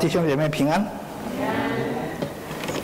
[0.00, 0.84] 弟兄姐妹平安。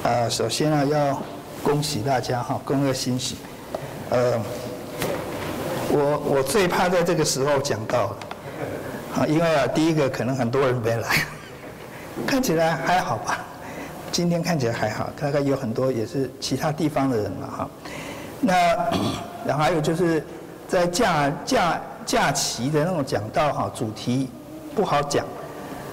[0.04, 1.20] 呃，首先呢，要
[1.60, 3.36] 恭喜大家哈，恭贺新喜。
[4.10, 4.40] 呃，
[5.90, 8.14] 我我最怕在这个时候讲到，
[9.12, 11.08] 啊，因为啊，第一个可能很多人没来，
[12.28, 13.40] 看起来还好吧？
[14.12, 17.68] 今天看起来还好，大概有很多也是其他地方的人了哈。
[18.40, 18.54] 那
[19.44, 20.24] 然后还有就是
[20.68, 24.30] 在假假假期的那种讲道哈，主题
[24.76, 25.26] 不好讲。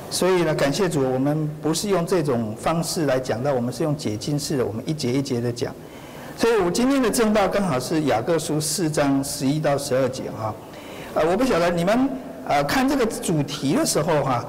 [0.09, 5.73] 所以呢，感谢主，我们不是用这种方式来讲到，我们是用解经式的，我们一节一节的讲。
[6.37, 10.53] 所以我今天的正道刚好是雅各书四章十一到十二节哈。
[11.13, 12.09] 呃，我不晓得你们
[12.47, 14.45] 呃看这个主题的时候哈，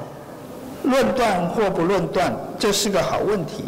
[0.84, 3.64] 论断或不论断，这是个好问题。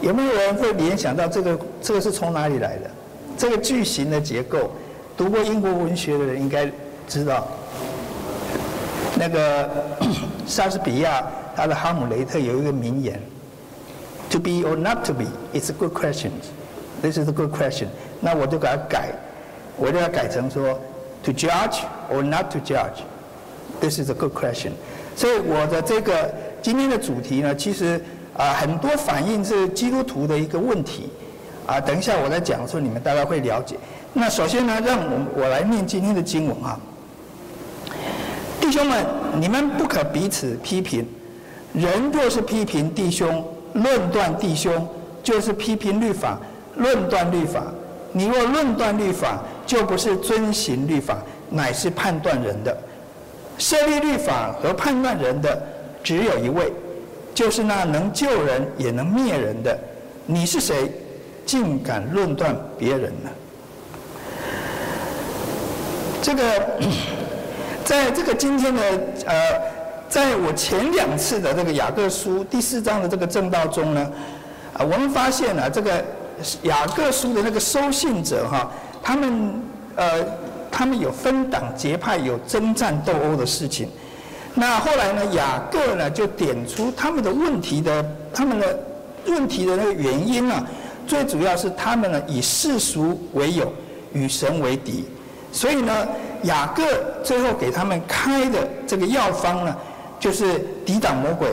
[0.00, 2.90] 有没有人会联想到这个这个是从哪里来的？
[3.38, 4.70] 这个句型的结构，
[5.16, 6.70] 读过英国文学的人应该
[7.08, 7.46] 知道。
[9.16, 9.70] 那个
[10.46, 11.24] 莎士比亚
[11.56, 13.20] 他的《哈姆雷特》有一个名言
[14.30, 16.30] ：“To be or not to be, it's a good question.
[17.02, 17.88] This is a good question.”
[18.20, 19.10] 那我就给他改，
[19.76, 20.78] 我就要改成说
[21.24, 23.02] ：“To judge or not to judge,
[23.80, 24.72] this is a good question.”
[25.16, 28.02] 所以我的这个今天的主题呢，其实
[28.36, 31.10] 啊很多反映是基督徒的一个问题
[31.66, 31.80] 啊。
[31.80, 33.76] 等一下我在讲的时候，你们大概会了解。
[34.12, 36.78] 那首先呢，让我我来念今天的经文啊。
[38.64, 39.04] 弟兄们，
[39.38, 41.06] 你们不可彼此批评。
[41.74, 44.88] 人若是批评弟兄、论断弟兄，
[45.22, 46.40] 就是批评律法、
[46.76, 47.62] 论断律法。
[48.10, 51.18] 你若论断律法，就不是遵行律法，
[51.50, 52.74] 乃是判断人的。
[53.58, 55.62] 设立律法和判断人的
[56.02, 56.72] 只有一位，
[57.34, 59.78] 就是那能救人也能灭人的。
[60.24, 60.90] 你是谁，
[61.44, 63.30] 竟敢论断别人呢？
[66.22, 66.42] 这个。
[67.84, 68.82] 在这个今天的
[69.26, 69.34] 呃，
[70.08, 74.10] 在我前两次的这个雅各书第四章的这个正道中呢，
[74.72, 76.02] 啊，我们发现啊，这个
[76.62, 78.70] 雅各书的那个收信者哈，
[79.02, 79.62] 他们
[79.96, 80.24] 呃，
[80.70, 83.88] 他们有分党结派，有征战斗殴的事情。
[84.54, 88.78] 那后来呢，雅各呢就点出他们的问题的，他们的
[89.26, 90.66] 问题的那个原因呢，
[91.06, 93.70] 最主要是他们呢以世俗为友，
[94.14, 95.04] 与神为敌。
[95.52, 96.08] 所以呢，
[96.44, 96.82] 雅各
[97.22, 99.76] 最后给他们开的这个药方呢，
[100.18, 101.48] 就是抵挡魔鬼，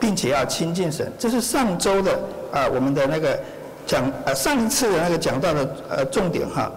[0.00, 1.12] 并且要亲近神。
[1.18, 2.12] 这是上周的
[2.52, 3.38] 啊，我们的那个
[3.86, 6.70] 讲呃上一次的那个讲到的呃重点哈。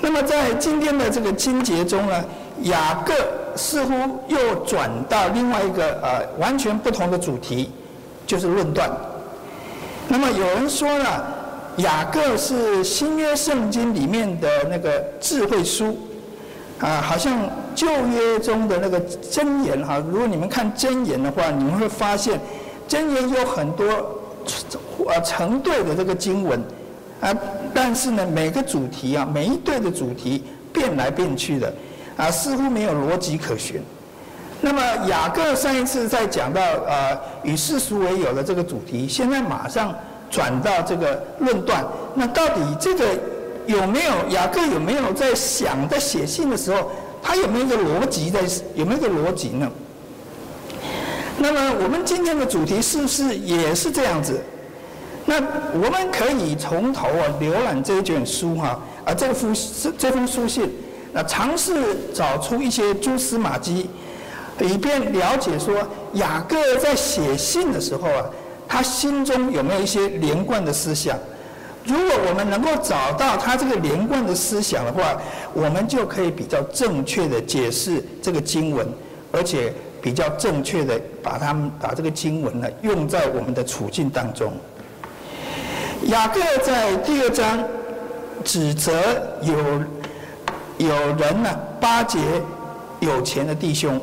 [0.00, 2.24] 那么在今天的这个经节中呢，
[2.62, 3.14] 雅各
[3.54, 3.92] 似乎
[4.26, 7.70] 又转到另外一个呃完全不同的主题，
[8.26, 8.90] 就是论断。
[10.08, 11.06] 那么有人说呢，
[11.76, 15.96] 雅各是新约圣经里面的那个智慧书，
[16.82, 19.00] 啊，好像旧约中的那个
[19.30, 20.02] 箴言哈。
[20.10, 22.38] 如果你们看箴言的话，你们会发现
[22.88, 23.86] 箴言有很多
[25.06, 26.60] 呃成对的这个经文，
[27.20, 27.32] 啊，
[27.72, 30.42] 但是呢，每个主题啊，每一对的主题
[30.72, 31.72] 变来变去的，
[32.16, 33.80] 啊，似乎没有逻辑可循。
[34.60, 39.94] 那么雅各上一次在讲到呃与世俗为友的这个主题，现在马上。
[40.32, 41.84] 转到这个论断，
[42.14, 43.04] 那到底这个
[43.66, 46.90] 有没有雅各有没有在想在写信的时候，
[47.22, 48.40] 他有没有一个逻辑在
[48.74, 49.70] 有没有一个逻辑呢？
[51.38, 54.40] 那么我们今天的主题是不是也是这样子？
[55.24, 55.36] 那
[55.74, 59.56] 我们可以从头啊浏览这一卷书哈啊这个封
[59.96, 60.70] 这封书信，
[61.12, 63.88] 那尝试找出一些蛛丝马迹，
[64.60, 65.74] 以便了解说
[66.14, 68.24] 雅各在写信的时候啊。
[68.68, 71.14] 他心中有没有一些连贯的思想？
[71.84, 75.20] 如果我们能够找到他这个连贯的思想的话，
[75.52, 78.86] 我们就可以比较正确的解释这个经文，
[79.32, 84.52] 而且比较正确的把他们把这个经文呢用在我们的处境当中。
[86.04, 87.62] 雅各在第二章
[88.44, 88.92] 指责
[89.42, 89.54] 有
[90.78, 91.50] 有人呢
[91.80, 92.18] 巴结
[93.00, 94.00] 有钱的弟兄，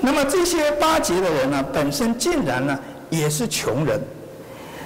[0.00, 2.78] 那么这些巴结的人呢本身竟然呢。
[3.12, 4.00] 也是穷人。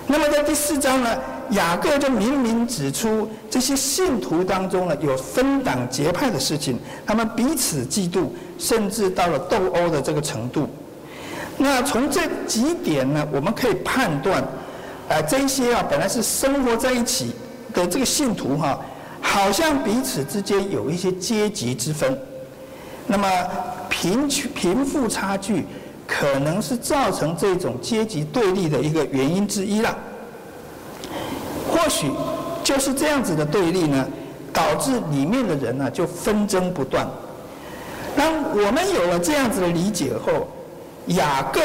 [0.09, 1.17] 那么在第四章呢，
[1.51, 8.29] 雅各就明明指出这些信徒当中呢有分党结派的事情，他们彼此嫉妒，
[8.59, 10.69] 甚至到了斗殴的这个程度。
[11.57, 14.45] 那从这几点呢，我们可以判断，
[15.09, 17.33] 呃，这些啊本来是生活在一起
[17.73, 18.81] 的这个信徒哈，
[19.21, 22.19] 好像彼此之间有一些阶级之分。
[23.07, 23.29] 那么
[23.89, 25.65] 贫穷贫富差距。
[26.09, 29.99] 可能是造成这种阶级对立的一个原因之一了。
[31.71, 32.11] 或许
[32.63, 34.07] 就是这样子的对立呢，
[34.53, 37.07] 导致里面的人呢就纷争不断。
[38.17, 40.49] 当我们有了这样子的理解后，
[41.07, 41.61] 雅各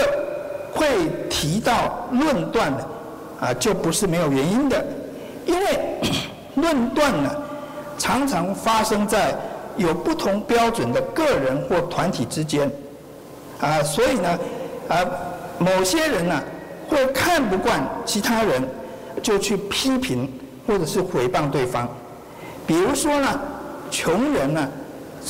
[0.74, 0.88] 会
[1.30, 2.86] 提到论断呢，
[3.40, 4.86] 啊，就不是没有原因的，
[5.46, 5.66] 因为
[6.56, 7.30] 论断呢，
[7.98, 9.34] 常常发生在
[9.78, 12.70] 有不同标准的个人或团体之间，
[13.62, 14.40] 啊，所以呢，
[14.90, 14.98] 啊，
[15.58, 16.44] 某些人呢，
[16.90, 18.62] 会看不惯其他人，
[19.22, 20.32] 就去批评
[20.68, 21.88] 或者是诽谤对方，
[22.66, 23.40] 比如说呢，
[23.90, 24.68] 穷人呢，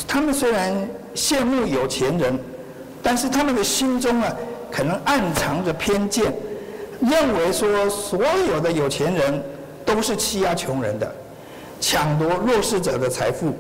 [0.08, 0.74] 他们虽然
[1.16, 2.38] 羡慕有钱人，
[3.02, 4.28] 但是他们的心中呢，
[4.72, 6.34] 可能暗藏着偏见，
[7.00, 9.44] 认为说所有的有钱人
[9.86, 11.12] 都是欺压穷人的，
[11.80, 13.54] 抢夺弱势者的财富，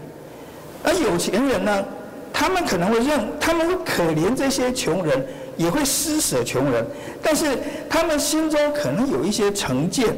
[0.83, 1.83] 而有钱人呢，
[2.31, 5.25] 他们可能会认，他们会可怜这些穷人，
[5.57, 6.85] 也会施舍穷人，
[7.21, 7.57] 但是
[7.89, 10.15] 他们心中可能有一些成见，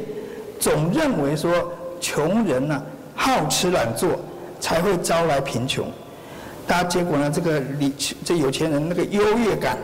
[0.58, 2.82] 总认为说穷人呢，
[3.14, 4.18] 好吃懒做，
[4.60, 5.86] 才会招来贫穷。
[6.66, 7.92] 大家结果呢，这个李
[8.24, 9.76] 这有钱人那个优越感。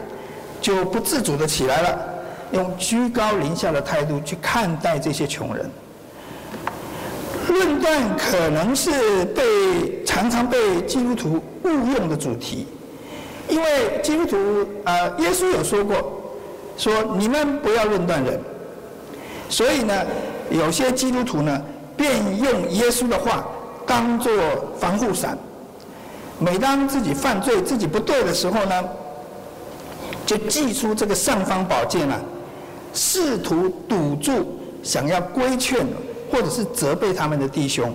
[0.62, 1.98] 就不自主的起来了，
[2.52, 5.70] 用居高临下的态度去看待这些穷人。
[7.48, 12.66] 论断可能是被常常被基督徒误用的主题，
[13.50, 14.36] 因为基督徒
[14.84, 16.22] 啊、呃，耶稣有说过，
[16.76, 18.40] 说你们不要论断人。
[19.48, 19.92] 所以呢，
[20.50, 21.60] 有些基督徒呢，
[21.96, 23.44] 便用耶稣的话
[23.84, 24.32] 当做
[24.78, 25.36] 防护伞，
[26.38, 28.84] 每当自己犯罪、自己不对的时候呢，
[30.24, 32.20] 就祭出这个尚方宝剑啊，
[32.94, 35.84] 试图堵住想要规劝
[36.30, 37.92] 或者是责备他们的弟兄。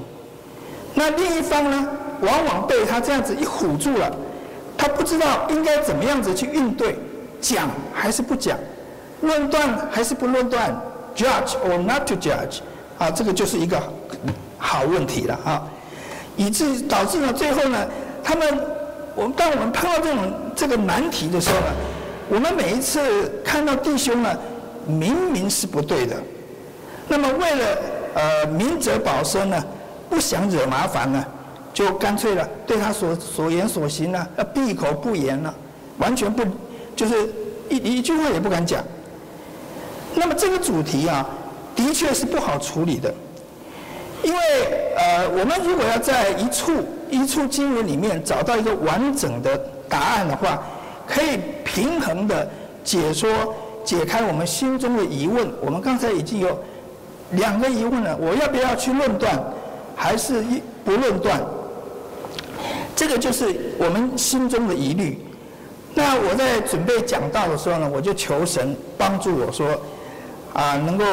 [0.93, 1.87] 那另一方呢，
[2.21, 4.13] 往往被他这样子一唬住了，
[4.77, 6.97] 他不知道应该怎么样子去应对，
[7.41, 8.57] 讲还是不讲，
[9.21, 10.75] 论断还是不论断
[11.15, 12.59] ，judge or not to judge，
[12.97, 13.81] 啊，这个就是一个
[14.57, 15.63] 好问题了啊，
[16.35, 17.87] 以致导致呢最后呢，
[18.23, 18.59] 他们
[19.15, 21.67] 我们当我们碰到这种这个难题的时候呢。
[22.27, 24.35] 我们每一次看到弟兄呢，
[24.87, 26.15] 明明是不对的，
[27.07, 27.77] 那么为了
[28.15, 29.63] 呃明哲保身呢，
[30.09, 31.23] 不想惹麻烦呢，
[31.75, 35.53] 就干脆了对他所所言所行呢，要闭口不言了，
[35.97, 36.41] 完全不
[36.95, 37.29] 就是
[37.69, 38.81] 一一句话也不敢讲。
[40.15, 41.27] 那么这个主题啊，
[41.75, 43.13] 的确是不好处理的，
[44.23, 44.39] 因为
[44.95, 46.71] 呃我们如果要在一处
[47.09, 50.63] 一处经文里面找到一个完整的答案的话，
[51.05, 52.49] 可以平衡的
[52.85, 55.51] 解说、解开我们心中的疑问。
[55.59, 56.57] 我们刚才已经有
[57.31, 59.43] 两个疑问了：我要不要去论断，
[59.93, 61.41] 还是一不论断？
[62.95, 65.19] 这个就是我们心中的疑虑。
[65.93, 69.67] 那我在准备讲道的时候呢，我就求神帮助我说，
[70.53, 71.05] 啊，能够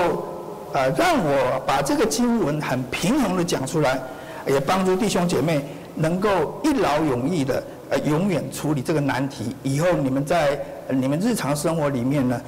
[0.72, 4.00] 啊让我把这个经文很平衡的讲出来，
[4.46, 5.64] 也帮助弟兄姐妹
[5.94, 7.62] 能够一劳永逸的。
[7.90, 10.58] 呃，永远处理这个难题，以后你们在
[10.88, 12.40] 你们日常生活里面呢，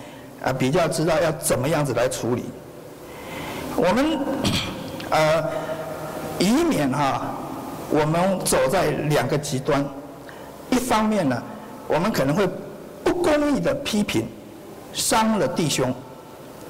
[0.43, 2.45] 啊，比较知道要怎么样子来处理。
[3.77, 4.19] 我们
[5.11, 5.45] 呃，
[6.39, 7.35] 以免哈，
[7.91, 9.85] 我们走在两个极端，
[10.71, 11.43] 一方面呢，
[11.87, 12.49] 我们可能会
[13.05, 14.27] 不公义的批评，
[14.93, 15.93] 伤了弟兄；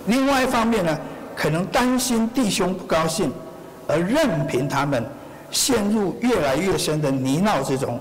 [0.07, 0.99] 另外一方面呢，
[1.35, 3.33] 可能担心弟兄不高兴，
[3.87, 5.05] 而任凭他们
[5.51, 7.99] 陷入越来越深的泥淖之中。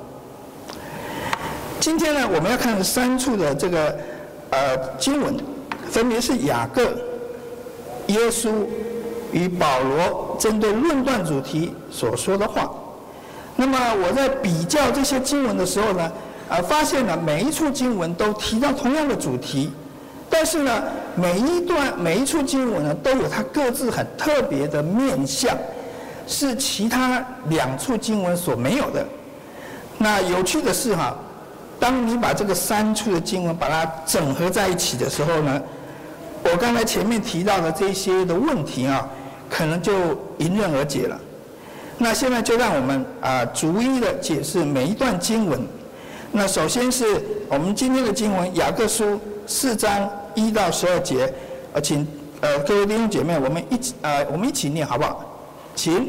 [1.80, 3.96] 今天呢，我们要看三处的这个
[4.50, 5.36] 呃经文，
[5.90, 6.84] 分别是雅各、
[8.08, 8.66] 耶稣
[9.32, 12.70] 与保罗针对论断主题所说的话。
[13.56, 16.12] 那么我在比较这些经文的时候呢，
[16.50, 19.72] 呃，发现了每一处经文都提到同样的主题，
[20.30, 20.84] 但是呢，
[21.16, 25.56] 每一段每一处经文呢，都有它各自很特别的面相，
[26.28, 29.06] 是其他两处经文所没有的。
[29.98, 31.16] 那有趣的是哈。
[31.80, 35.62] 当你把这个三处的经文把它整合在一起的时候呢，
[36.42, 39.06] 我刚才前面提到的这些的问题啊，
[39.50, 39.92] 可能就
[40.38, 41.20] 迎刃而解了。
[41.98, 45.62] 那现在就让我们啊逐一的解释每一段经文。
[46.32, 51.32] 那首先是我们今天的经文，雅各书四章一到十二节，
[51.74, 52.06] 呃，请
[52.42, 55.24] 呃各位弟兄姐妹，我们一起呃我们一起念好不好？
[55.76, 56.08] 请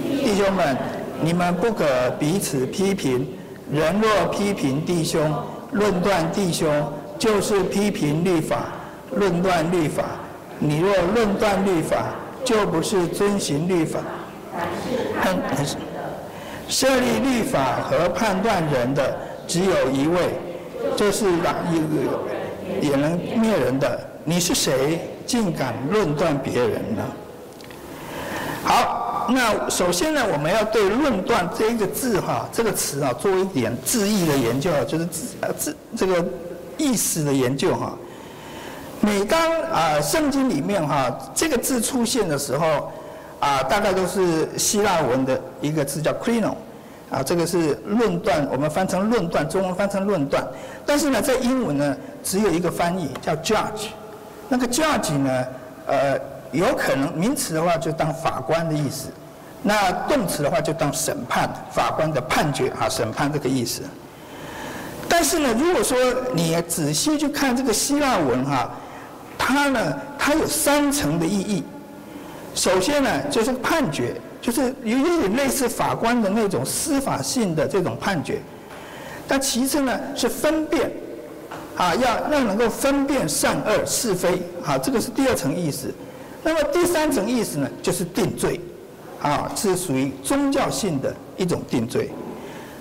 [0.00, 0.76] 弟兄们，
[1.22, 1.84] 你们不可
[2.18, 3.26] 彼此批评。
[3.72, 5.34] 人若批评弟兄、
[5.72, 8.66] 论断弟兄，就是批评律法、
[9.12, 10.04] 论断律法。
[10.58, 14.00] 你若论断律法，就不是遵行律法。
[15.22, 15.38] 很
[16.68, 20.38] 设立律法和判断人的只有一位，
[20.96, 22.20] 就是让一个
[22.80, 23.98] 也能灭人的。
[24.24, 27.02] 你是谁，竟敢论断别人呢？
[28.64, 29.02] 好。
[29.28, 36.24] 那首先呢，我们要对“论断”这一个字哈，这个词啊，做一点字义的研究，就是字啊字这个
[36.78, 37.92] 意思的研究哈。
[39.00, 42.92] 每当啊圣经里面哈这个字出现的时候，
[43.38, 46.54] 啊大概都是希腊文的一个字叫 krino，
[47.10, 50.42] 啊这个是论断，我们翻成论断，中文翻成论断。
[50.86, 53.88] 但是呢，在英文呢只有一个翻译叫 judge，
[54.48, 55.44] 那个 judge 呢，
[55.86, 56.18] 呃
[56.52, 59.08] 有可能名词的话就当法官的意思，
[59.62, 63.82] 那动词的话就当审判，法官的判决啊审判这个意思。
[65.08, 65.96] 但是呢，如果说
[66.32, 68.70] 你仔细去看这个希腊文哈，
[69.36, 71.62] 它呢，它有三层的意义。
[72.56, 78.40] 首先呢，就是判决，就是有一点类似法官的那种司法性的这种判决。
[79.28, 80.90] 但其次呢，是分辨，
[81.76, 85.92] 啊，要要能够分辨善恶是非，啊，这个是第二层意思。
[86.42, 88.58] 那么第三层意思呢，就是定罪，
[89.20, 92.10] 啊，是属于宗教性的一种定罪。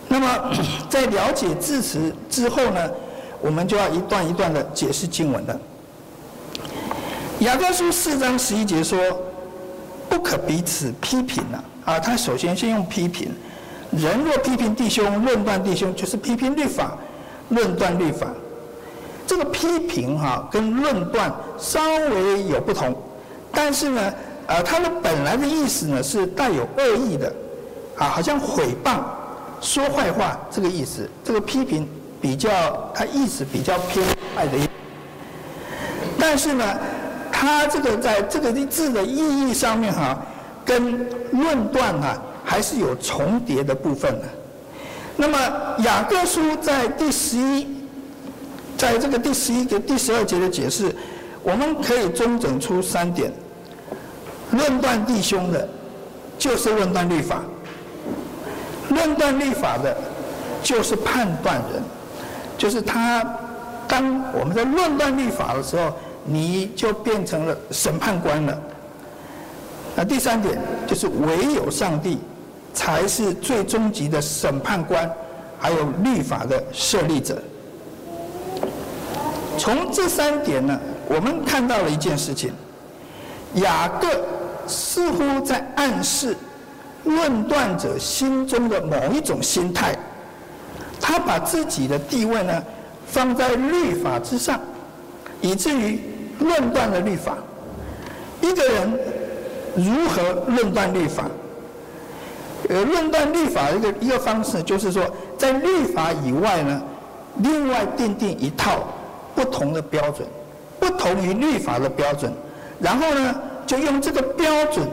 [0.07, 0.55] 那么，
[0.89, 2.91] 在了解字词之后呢，
[3.41, 5.59] 我们就要一段一段的解释经文了。
[7.39, 8.97] 雅各书四章十一节说
[10.09, 13.31] ：“不可彼此批评了。”啊，他首先先用批评。
[13.91, 16.97] 人若批评弟兄、论断弟兄，就是批评律法、
[17.49, 18.27] 论断律法。
[19.27, 21.79] 这个批评哈、跟论断稍
[22.11, 22.95] 微有不同，
[23.51, 24.13] 但是呢，
[24.47, 27.33] 呃，他们本来的意思呢是带有恶意的，
[27.97, 28.99] 啊，好像诽谤。
[29.61, 31.87] 说坏话这个意思，这个批评
[32.21, 32.49] 比较，
[32.93, 34.69] 它意思比较偏爱的意思。
[36.19, 36.77] 但是呢，
[37.37, 40.17] 它这个在这个字的意义上面哈，
[40.63, 44.25] 跟论断哈还是有重叠的部分的。
[45.17, 45.37] 那么
[45.79, 47.67] 雅各书在第十一，
[48.77, 50.95] 在这个第十一节、第十二节的解释，
[51.43, 53.29] 我们可以中整出三点：
[54.51, 55.67] 论断弟兄的，
[56.39, 57.41] 就是论断律法。
[58.89, 59.93] 论断律法的，
[60.63, 61.83] 就是判断人，
[62.57, 63.21] 就是他。
[63.87, 68.61] 当我们在论断律法的时候，你就变成了审判官了。
[69.95, 72.19] 那第三点就是，唯有上帝
[72.73, 75.09] 才是最终极的审判官，
[75.59, 77.41] 还有律法的设立者。
[79.57, 80.77] 从这三点呢，
[81.07, 82.51] 我们看到了一件事情：
[83.53, 84.07] 雅各
[84.67, 86.35] 似乎在暗示。
[87.05, 89.95] 论断者心中的某一种心态，
[90.99, 92.63] 他把自己的地位呢
[93.05, 94.59] 放在律法之上，
[95.39, 95.99] 以至于
[96.39, 97.37] 论断了律法。
[98.41, 98.99] 一个人
[99.75, 101.25] 如何论断律法？
[102.69, 105.03] 呃，论断律法一个一个方式就是说，
[105.37, 106.81] 在律法以外呢，
[107.37, 108.87] 另外订定一套
[109.35, 110.27] 不同的标准，
[110.79, 112.31] 不同于律法的标准，
[112.79, 114.87] 然后呢，就用这个标准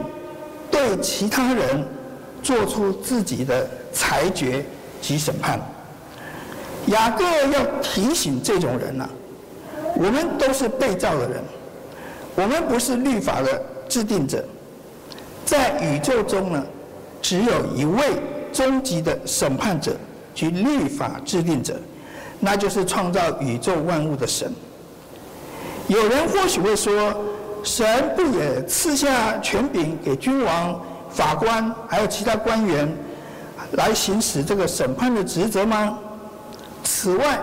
[0.69, 1.85] 对其他人。
[2.43, 4.65] 做出自己的裁决
[4.99, 5.57] 及审判。
[6.87, 9.09] 雅各要提醒这种人呐、啊，
[9.95, 11.43] 我们都是被造的人，
[12.35, 14.43] 我们不是律法的制定者，
[15.45, 16.63] 在宇宙中呢，
[17.21, 18.03] 只有一位
[18.51, 19.95] 终极的审判者
[20.33, 21.79] 及律法制定者，
[22.39, 24.51] 那就是创造宇宙万物的神。
[25.87, 27.13] 有人或许会说，
[27.63, 30.81] 神不也赐下权柄给君王？
[31.09, 32.91] 法官还有其他官员
[33.73, 35.99] 来行使这个审判的职责吗？
[36.83, 37.39] 此外，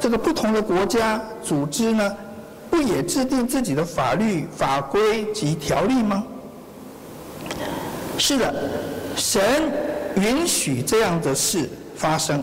[0.00, 2.16] 这个不同的国家组织呢，
[2.70, 6.24] 不也制定自己的法律法规及条例吗？
[8.16, 8.54] 是的，
[9.14, 9.42] 神
[10.16, 12.42] 允许这样的事发生，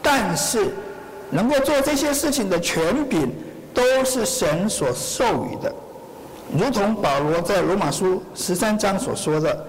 [0.00, 0.68] 但是
[1.30, 3.32] 能够做这些事情的权柄
[3.74, 5.74] 都是神所授予的，
[6.56, 9.66] 如同保罗在罗马书十三章所说的。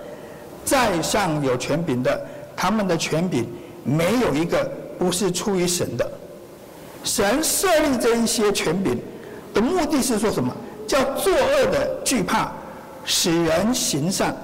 [0.66, 2.26] 在上有权柄的，
[2.56, 3.46] 他们的权柄
[3.84, 6.10] 没有一个不是出于神的。
[7.04, 8.98] 神设立这一些权柄
[9.54, 10.56] 的目的是说什么？
[10.88, 12.52] 叫作恶的惧怕，
[13.06, 14.36] 使人行善。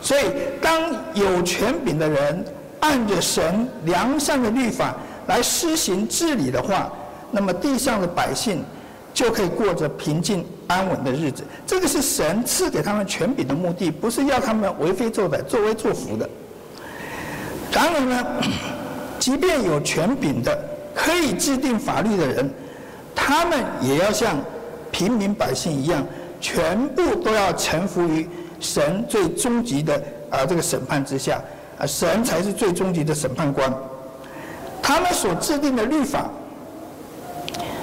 [0.00, 0.22] 所以，
[0.60, 2.44] 当有权柄的人
[2.80, 4.94] 按着神良善的律法
[5.26, 6.90] 来施行治理的话，
[7.30, 8.62] 那么地上的百姓
[9.12, 16.28] 就可以过着平静安稳的日子，这个是神赐给他们权柄的目的，不是要他们为非作歹、作威作福的。
[17.72, 18.26] 然而呢，
[19.18, 20.56] 即便有权柄的、
[20.94, 22.50] 可以制定法律的人，
[23.14, 24.36] 他们也要像
[24.92, 26.06] 平民百姓一样，
[26.40, 28.28] 全部都要臣服于
[28.60, 31.40] 神最终极的啊这个审判之下，
[31.78, 33.72] 啊神才是最终极的审判官。
[34.80, 36.30] 他们所制定的律法。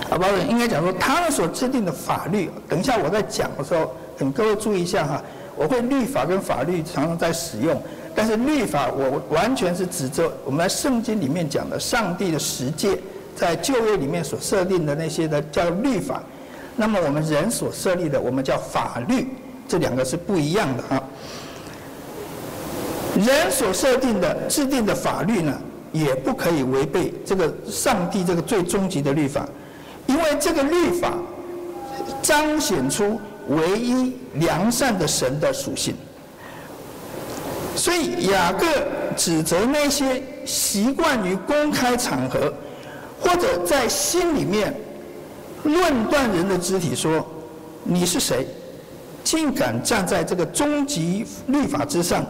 [0.09, 5.21] 啊，不，应该讲说，他们所制定的法律，等一下我在讲的时候，请各位注意一下哈。
[5.55, 7.81] 我会律法跟法律常常在使用，
[8.15, 12.97] 但是律法我完全是指着我们在圣经里面讲的上帝的十诫，
[13.35, 16.21] 在旧约里面所设定的那些的叫律法。
[16.75, 19.27] 那么我们人所设立的，我们叫法律，
[19.67, 21.03] 这两个是不一样的啊。
[23.15, 25.53] 人所设定的、制定的法律呢，
[25.91, 29.47] 也不可以违背这个上帝这个最终极的律法，
[30.07, 31.13] 因为这个律法
[32.21, 35.93] 彰显出唯一良善的神的属性。
[37.75, 38.65] 所以雅各
[39.15, 42.53] 指责那些习惯于公开场合，
[43.19, 44.75] 或者在心里面
[45.63, 47.25] 论断人的肢体说
[47.83, 48.47] ：“你是谁？
[49.23, 52.25] 竟敢站在这个终极律法之上，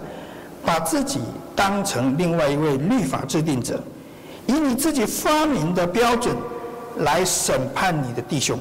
[0.66, 1.22] 把自己
[1.56, 3.82] 当成另外一位律法制定者，
[4.46, 6.36] 以你自己发明的标准
[6.98, 8.60] 来审判你的弟兄，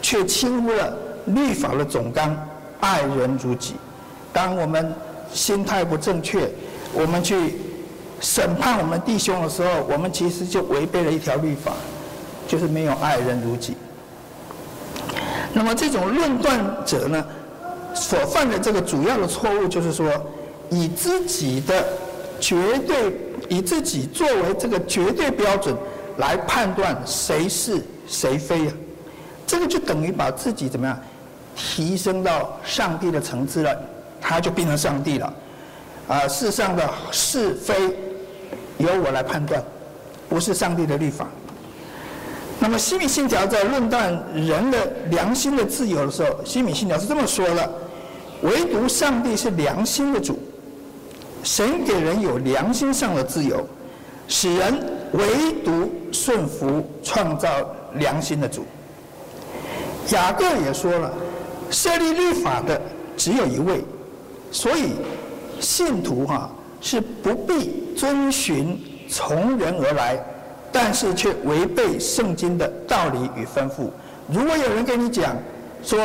[0.00, 0.96] 却轻忽了
[1.26, 2.34] 律法的总纲
[2.80, 3.74] ‘爱人如己’。
[4.32, 4.92] 当我们
[5.34, 6.48] 心态不正确，
[6.94, 7.56] 我们去
[8.20, 11.72] 审判我们弟兄的时候，我们其实就违背了一条律法，
[12.46, 13.76] 就是没有爱人如己。
[15.52, 17.26] 那么这种论断者呢，
[17.94, 20.08] 所犯的这个主要的错误就是说，
[20.70, 21.84] 以自己的
[22.40, 23.12] 绝对，
[23.48, 25.76] 以自己作为这个绝对标准
[26.18, 28.72] 来判断谁是谁非啊，
[29.46, 30.98] 这个就等于把自己怎么样
[31.56, 33.76] 提升到上帝的层次了。
[34.26, 35.34] 他就变成上帝了，
[36.08, 37.74] 啊，世上的是非
[38.78, 39.62] 由我来判断，
[40.30, 41.28] 不是上帝的律法。
[42.58, 44.78] 那么西米信条在论断人的
[45.10, 47.70] 良心的自由的时候，西米信条是这么说的：
[48.40, 50.38] 唯独上帝是良心的主，
[51.42, 53.68] 神给人有良心上的自由，
[54.26, 57.50] 使人唯独顺服创造
[57.96, 58.64] 良心的主。
[60.12, 61.12] 雅各也说了，
[61.70, 62.80] 设立律法的
[63.18, 63.84] 只有一位。
[64.54, 64.92] 所以，
[65.58, 66.48] 信徒哈
[66.80, 70.16] 是不必遵循从人而来，
[70.70, 73.90] 但是却违背圣经的道理与吩咐。
[74.28, 75.36] 如果有人跟你讲
[75.82, 75.98] 说，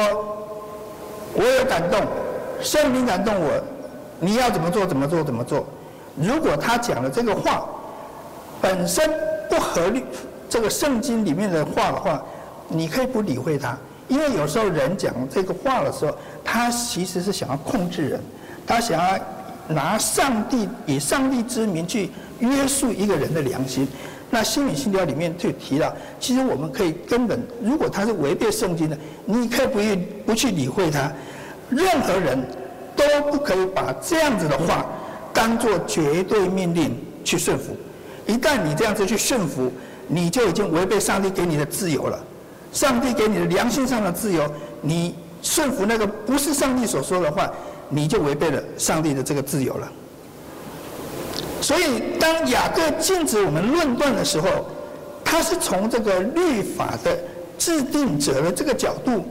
[1.36, 2.02] 我有感动，
[2.60, 3.52] 圣灵感动我，
[4.20, 5.64] 你要怎么做怎么做怎么做。
[6.20, 7.70] 如果他讲的这个话
[8.60, 9.08] 本身
[9.48, 10.04] 不合理，
[10.50, 12.20] 这个圣经里面的话的话，
[12.68, 18.20] 你可以不理会他，因为有时候人讲这个话的时候，他其实是想要控制人。
[18.70, 19.20] 他想要
[19.68, 23.88] 拿上帝以上帝之名去约束一个人的良心，
[24.30, 31.12] 那西敏信条里面就提到，其实我们可以根本，如果他是违背圣经的，你可以不去不去理会他，
[31.68, 32.48] 任何人
[32.96, 34.86] 都不可以把这样子的话
[35.34, 37.76] 当做绝对命令去顺服。
[38.28, 39.72] 一旦你这样子去顺服，
[40.08, 42.20] 你就已经违背上帝给你的自由了。
[42.72, 44.48] 上帝给你的良心上的自由，
[44.80, 47.50] 你顺服那个不是上帝所说的话。
[47.90, 49.92] 你就违背了上帝的这个自由了。
[51.62, 54.48] 所以，当雅各禁止我们论断的时候，
[55.26, 57.18] 他是从这个律法的
[57.58, 59.26] 制定者的这个角度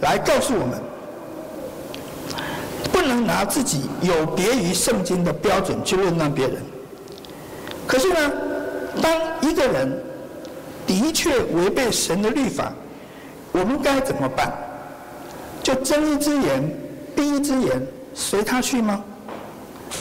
[0.00, 0.78] 来告诉我们，
[2.92, 6.56] 不能拿自己有别于圣经的标准去论断别人。
[7.86, 8.32] 可是呢，
[9.00, 9.90] 当一个人
[10.86, 12.72] 的确违背神的律法，
[13.52, 14.52] 我们该怎么办？
[15.62, 16.76] 就睁一只眼
[17.16, 17.82] 闭一只眼。
[18.20, 19.02] 随他去吗？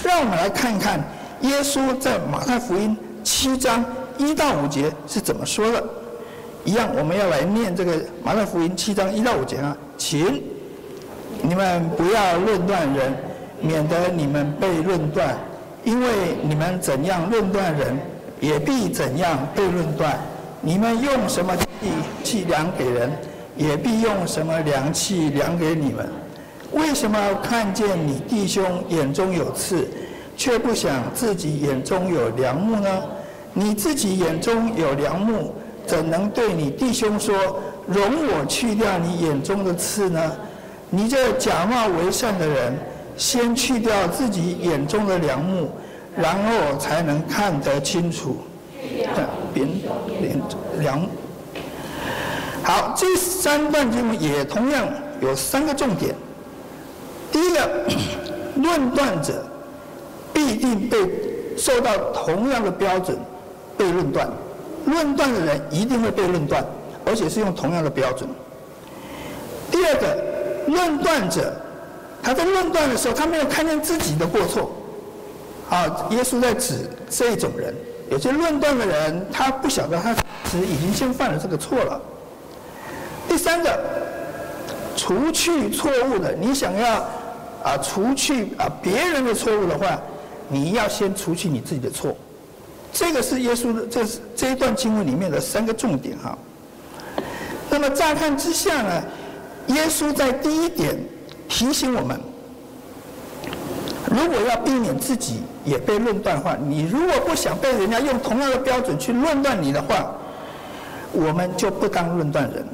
[0.04, 1.02] 让我们来看看
[1.42, 3.84] 耶稣在马太福音七章
[4.18, 5.82] 一到五节是怎么说的。
[6.66, 10.44] 一样，我们要来念这个马太福音七章一到五节啊，请
[11.42, 13.16] 你们不要论断人，
[13.62, 15.36] 免得你们被论断。
[15.86, 16.10] 因为
[16.44, 17.98] 你们怎样论断人，
[18.42, 20.20] 也必怎样被论断。
[20.60, 21.56] 你们用什么
[22.22, 23.10] 器量给人，
[23.56, 26.08] 也必用什么量器量给你们。
[26.72, 29.88] 为什么看见你弟兄眼中有刺，
[30.38, 32.90] 却不想自己眼中有梁木呢？
[33.54, 35.54] 你自己眼中有梁木，
[35.86, 37.36] 怎能对你弟兄说
[37.88, 40.32] ：“容我去掉你眼中的刺呢？”
[40.92, 42.78] 你这假冒为善的人，
[43.18, 45.72] 先去掉自己眼中的梁木，
[46.16, 48.38] 然后才能看得清楚。
[49.54, 49.68] 边
[50.22, 50.40] 连
[50.80, 51.02] 梁。
[52.64, 54.88] 好，这三段经文也同样
[55.22, 56.14] 有三个重点。
[57.40, 57.70] 第一个，
[58.62, 59.46] 论断者
[60.34, 60.98] 必定被
[61.58, 63.18] 受到同样的标准
[63.78, 64.30] 被论断，
[64.86, 66.66] 论断的人一定会被论断，
[67.06, 68.28] 而且是用同样的标准。
[69.72, 70.18] 第二个，
[70.68, 71.54] 论断者
[72.22, 74.72] 他在论断的时候，他没有看见自己的过错。
[75.70, 77.74] 啊，耶稣在指这一种人，
[78.12, 80.14] 有些论断的人，他不晓得他
[80.52, 82.02] 其实已经先犯了这个错了。
[83.30, 83.80] 第三个，
[84.98, 87.08] 除去错误的，你想要。
[87.64, 90.00] 啊，除去啊别人的错误的话，
[90.48, 92.16] 你要先除去你自己的错。
[92.92, 96.38] 这个是耶稣的，这是这一段经文里面的三个重点哈。
[97.70, 99.04] 那么乍看之下呢，
[99.68, 100.98] 耶稣在第一点
[101.48, 102.20] 提醒我们：
[104.10, 110.12] 如果要避免自己也被论断的话，你如果不想被人家用同样的标准去论断你的话，
[111.12, 112.66] 我们就不当论断人。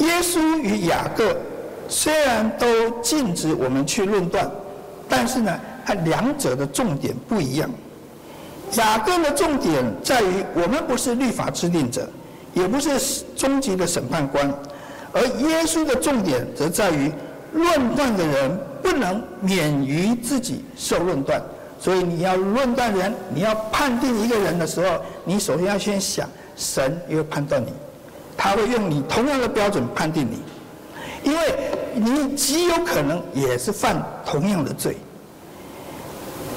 [0.00, 1.34] 耶稣与雅各
[1.88, 4.50] 虽然都禁止我们去论断，
[5.08, 7.70] 但是呢，它两者的重点不一样。
[8.76, 12.08] 雅各的重点在于，我们不是律法制定者，
[12.54, 12.90] 也不是
[13.36, 14.52] 终极的审判官，
[15.12, 17.12] 而耶稣的重点则在于，
[17.52, 21.40] 论断的人不能免于自己受论断。
[21.78, 27.68] 所以你要论断人，你要判定一个人的时候，你首先要先想，神也会判断你，
[28.36, 30.38] 他会用你同样的标准判定你，
[31.24, 34.96] 因为你极有可能也是犯同样的罪。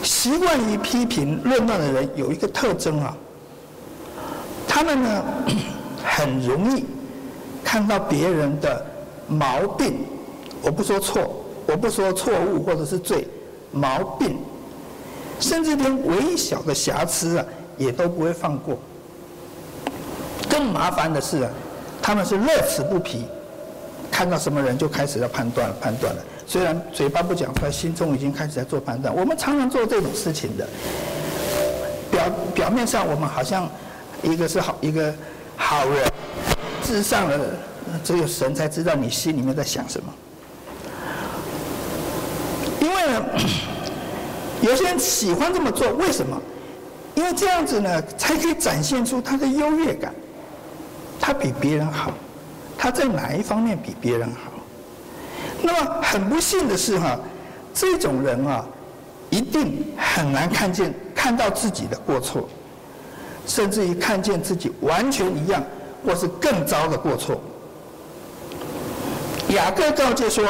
[0.03, 3.15] 习惯于批评论断的人有一个特征啊，
[4.67, 5.23] 他们呢
[6.05, 6.85] 很容易
[7.63, 8.85] 看到别人的
[9.27, 10.05] 毛病，
[10.61, 13.27] 我不说错，我不说错误或者是罪，
[13.71, 14.37] 毛病，
[15.39, 17.45] 甚至连微小的瑕疵啊
[17.77, 18.77] 也都不会放过。
[20.49, 21.49] 更麻烦的是啊，
[22.01, 23.25] 他们是乐此不疲，
[24.11, 26.21] 看到什么人就开始要判断了判断了。
[26.45, 29.13] 虽然嘴巴不讲出来，心中已经开始在做判断。
[29.15, 30.67] 我们常常做这种事情的，
[32.09, 33.69] 表表面上我们好像
[34.23, 35.13] 一个是好一个
[35.55, 36.05] 好人，
[36.83, 37.37] 事实上呢，
[38.03, 40.13] 只有神才知道你心里面在想什么。
[42.79, 43.25] 因为呢，
[44.61, 46.41] 有些人喜欢这么做，为什么？
[47.15, 50.13] 因为这样子呢，才可以展现出他的优越感，
[51.19, 52.13] 他比别人好，
[52.77, 54.51] 他在哪一方面比别人好？
[55.61, 57.17] 那么很不幸的是哈，
[57.73, 58.63] 这种人啊，
[59.29, 62.47] 一定很难看见看到自己的过错，
[63.47, 65.63] 甚至于看见自己完全一样
[66.05, 67.41] 或是更糟的过错。
[69.49, 70.45] 雅各告诫说，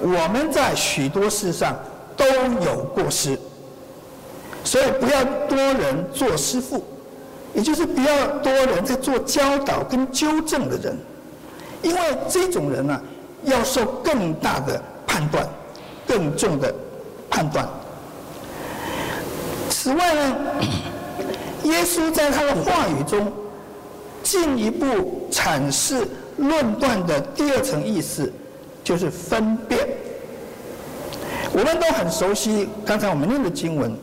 [0.00, 1.76] 我们在许多事上
[2.16, 2.24] 都
[2.64, 3.38] 有过失，
[4.64, 6.82] 所以不要多人做师傅，
[7.52, 10.96] 也就是不要多人在做教导跟纠正的人，
[11.82, 13.00] 因为这种人啊。
[13.44, 15.46] 要受更大的判断，
[16.04, 16.74] 更重的
[17.30, 17.64] 判断。
[19.70, 20.36] 此外呢，
[21.62, 23.32] 耶稣在他的话语中
[24.20, 26.08] 进一步阐释
[26.38, 28.32] 论断的第二层意思，
[28.82, 29.86] 就是分辨。
[31.52, 33.96] 我们都很熟悉刚才我们念的经文，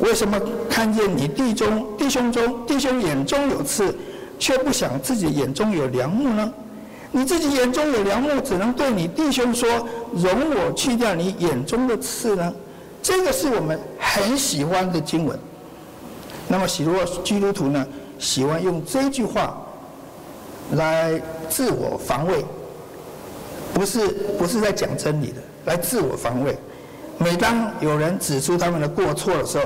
[0.00, 3.96] 为什么看见你弟兄弟兄中弟兄眼中有刺，
[4.38, 6.52] 却不想自己眼中有梁木呢？
[7.12, 9.68] 你自己眼中有梁木，只能对你弟兄说
[10.12, 12.52] ：“容我去掉你眼中的刺呢？”
[13.02, 15.38] 这个是我们很喜欢的经文。
[16.48, 17.86] 那么许多基督徒呢，
[18.18, 19.56] 喜欢用这句话
[20.72, 22.44] 来自我防卫，
[23.72, 26.58] 不是不是在讲真理的，来自我防卫。
[27.18, 29.64] 每当有人指出他们的过错的时候，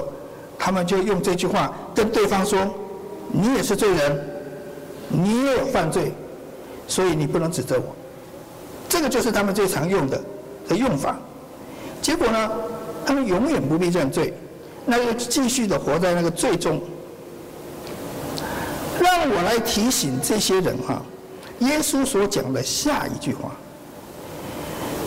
[0.58, 2.58] 他们就用这句话跟对方说
[3.32, 4.29] ：“你也是罪人，
[5.10, 6.12] 你也有犯罪。”
[6.88, 7.94] 所以你不能指责我，
[8.88, 10.20] 这个就是他们最常用的
[10.68, 11.16] 的用法。
[12.02, 12.50] 结果呢，
[13.06, 14.34] 他们永远不必认罪，
[14.84, 16.80] 那就继续的活在那个罪中。
[19.00, 21.00] 让我来提醒这些人哈，
[21.60, 23.52] 耶稣所讲的下一句话：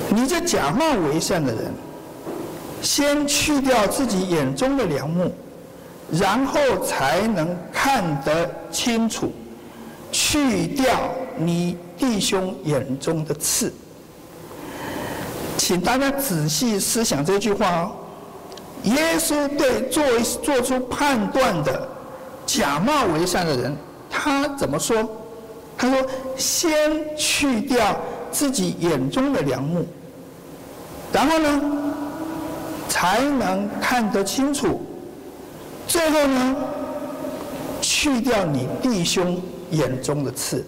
[0.08, 1.74] 你这假冒为善的人，
[2.82, 5.34] 先去掉自己眼中的梁木，
[6.10, 9.30] 然后才能看得清楚。
[10.14, 13.74] 去掉你弟兄眼中的刺，
[15.58, 17.92] 请大家仔细思想这句话哦。
[18.84, 20.04] 耶稣对做
[20.44, 21.88] 做出判断的
[22.46, 23.76] 假冒为善的人，
[24.08, 25.10] 他怎么说？
[25.76, 27.98] 他说：“先去掉
[28.32, 29.88] 自己眼中的梁木，
[31.12, 31.62] 然后呢，
[32.88, 34.80] 才能看得清楚。
[35.88, 36.56] 最后呢，
[37.82, 39.42] 去掉你弟兄。”
[39.74, 40.64] 眼中的刺，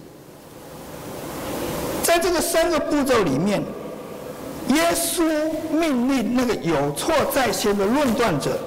[2.03, 3.61] 在这个三个步骤里面，
[4.69, 5.23] 耶稣
[5.71, 8.57] 命令那个有错在先的论断者，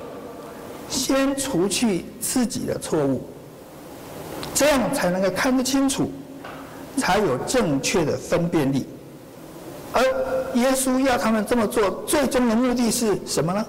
[0.89, 3.23] 先除去自己的错误，
[4.55, 6.11] 这样才能够看得清楚，
[6.97, 8.87] 才有正确的分辨力。
[9.93, 10.03] 而
[10.55, 13.67] 耶稣要他们这么做，最终的目的是什么呢？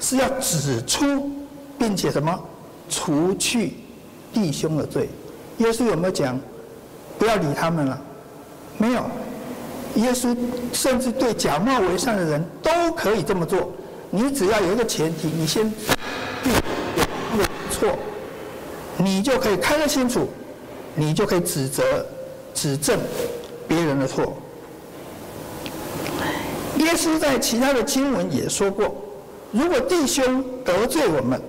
[0.00, 1.30] 是要指出，
[1.78, 2.38] 并且什么？
[2.90, 3.74] 除去
[4.32, 5.08] 弟兄的罪。
[5.58, 6.38] 耶稣有没有讲
[7.18, 8.00] 不要理他们了？
[8.78, 9.04] 没有。
[9.96, 10.34] 耶稣
[10.72, 13.70] 甚至对假冒为善的人都可以这么做。
[14.10, 17.98] 你只要有一个前提，你先有错，
[18.96, 20.28] 你就可以看得清楚，
[20.94, 21.82] 你就可以指责
[22.54, 22.98] 指正
[23.68, 24.36] 别人的错。
[26.78, 28.94] 耶稣在其他的经文也说过，
[29.50, 31.40] 如果弟兄得罪我们，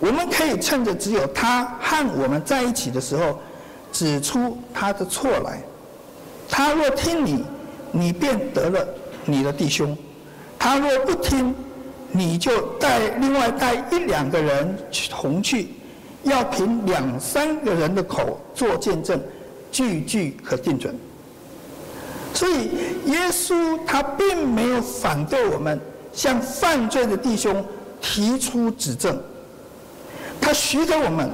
[0.00, 3.38] 我们可以趁着只有他和我们在一起的时候，
[3.92, 5.62] 指出他的错来。
[6.48, 7.44] 他若听你，
[7.92, 8.84] 你便得了
[9.24, 9.94] 你的弟兄；
[10.58, 11.54] 他若不听，
[12.10, 14.76] 你就带另外带一两个人
[15.10, 15.68] 同去，
[16.22, 19.20] 要凭两三个人的口做见证，
[19.70, 20.92] 句句可定准。
[22.32, 22.70] 所以
[23.06, 25.78] 耶稣他并没有反对我们
[26.12, 27.62] 向犯罪的弟兄
[28.00, 29.20] 提出指证，
[30.50, 31.30] 他许可我们，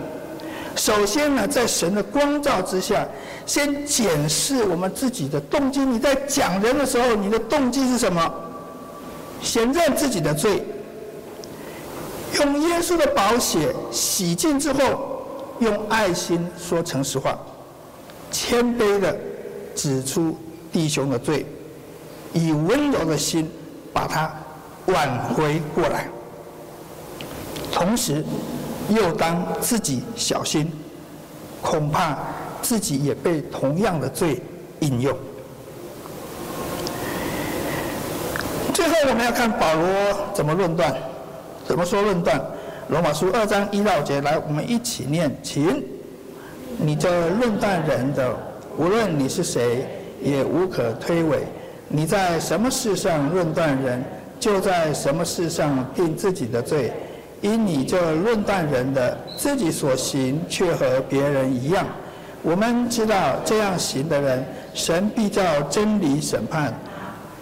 [0.74, 3.08] 首先呢，在神的光照之下，
[3.46, 5.80] 先检视我们自己的动机。
[5.80, 8.30] 你在讲人的时候，你的动机是什么？
[9.40, 10.62] 先认自己的罪，
[12.34, 15.22] 用耶稣的宝血洗净之后，
[15.60, 17.38] 用爱心说诚实话，
[18.30, 19.16] 谦卑的
[19.74, 20.36] 指出
[20.70, 21.46] 弟兄的罪，
[22.34, 23.50] 以温柔的心
[23.94, 24.30] 把他
[24.88, 26.06] 挽回过来，
[27.72, 28.22] 同时
[28.88, 30.70] 又当自己小心，
[31.62, 32.16] 恐怕
[32.62, 34.40] 自己也被同样的罪
[34.80, 35.16] 引诱。
[38.72, 39.86] 最后，我们要看保罗
[40.34, 40.94] 怎么论断，
[41.66, 42.40] 怎么说论断。
[42.88, 45.82] 罗马书二章一到节，来，我们一起念，请。
[46.78, 48.36] 你这论断人的，
[48.76, 49.86] 无论你是谁，
[50.22, 51.38] 也无可推诿。
[51.88, 54.04] 你在什么事上论断人，
[54.38, 56.92] 就在什么事上定自己的罪。
[57.40, 61.86] 因你这论断人的，自己所行却和别人一样。
[62.42, 66.72] 我们知道这样行的人，神必照真理审判。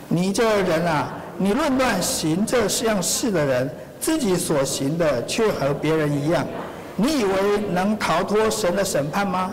[0.08, 1.12] 你这人啊！
[1.36, 6.46] 你论断行这样事的人，自己所行的却和别人一样，
[6.96, 9.50] 你以为能逃脱神的审判吗？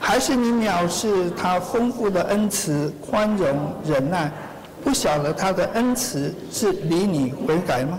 [0.00, 4.30] 还是你藐视他丰富的恩慈、宽容、忍耐，
[4.82, 7.98] 不晓得他的恩慈是领你悔改吗？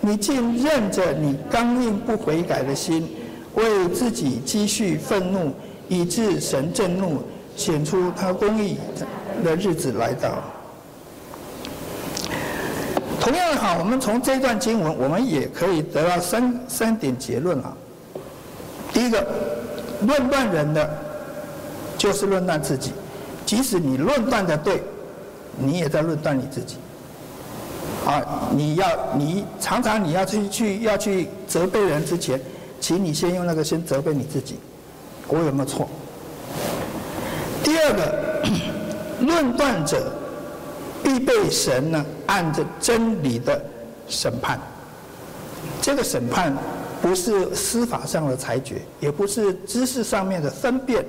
[0.00, 3.08] 你竟任着你刚硬不悔改的心，
[3.54, 5.52] 为自己积蓄愤怒，
[5.88, 7.22] 以致神震怒，
[7.54, 8.78] 显出他公义
[9.44, 10.42] 的日子来到。
[13.20, 17.76] 同样的哈，我们从这段经文，我们也可以得到三三点结论啊。
[18.94, 19.26] 第一个，
[20.06, 20.90] 论断人的，
[21.98, 22.92] 就是论断自己。
[23.44, 24.82] 即使你论断的对，
[25.58, 26.76] 你也在论断你自己。
[28.06, 32.40] 啊，你要你常常你要去去要去责备人之前，
[32.80, 34.58] 请你先用那个先责备你自己，
[35.28, 35.88] 我有没有错？
[37.62, 38.42] 第二个，
[39.20, 40.12] 论断者。
[41.02, 43.58] 必被神呢按着真理的
[44.06, 44.60] 审判。
[45.80, 46.54] 这个审判
[47.00, 51.02] 不是司法上的裁决，也不是知识上面的分辨，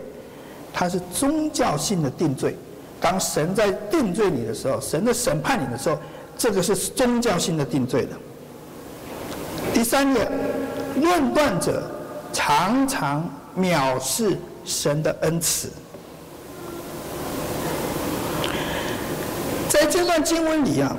[0.73, 2.55] 它是宗教性的定罪。
[3.01, 5.97] 当神在定罪你的时候，神在审判你的时候，
[6.37, 8.09] 这个是宗教性的定罪的。
[9.73, 10.29] 第三个，
[10.99, 11.83] 论断者
[12.33, 15.69] 常常藐视神的恩慈。
[19.69, 20.95] 在这段经文里啊，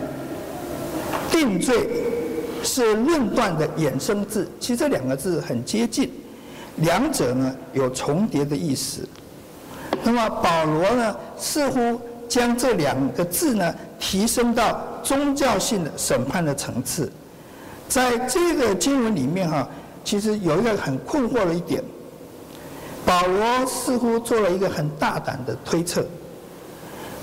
[1.30, 1.88] 定罪
[2.62, 6.10] 是论断的衍生字，其实这两个字很接近，
[6.76, 9.06] 两者呢有重叠的意思。
[10.02, 17.10] 那么保罗呢似乎将这两个字呢提升到宗教性的审判的层次。
[17.88, 19.68] 在这个经文里面哈，
[20.02, 21.82] 其实有一个很困惑的一点，
[23.04, 26.04] 保罗似乎做了一个很大胆的推测。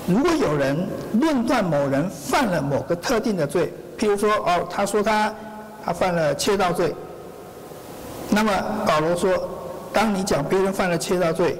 [0.06, 0.86] 如果有人
[1.20, 5.34] 论断某人犯了某个特定的罪，譬如说，哦，他说他
[5.84, 6.94] 他犯了窃盗罪，
[8.28, 8.52] 那么
[8.86, 9.48] 保罗说，
[9.92, 11.58] 当你讲别人犯了窃盗罪，